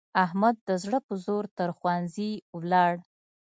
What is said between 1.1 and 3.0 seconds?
زور تر ښوونځي ولاړ.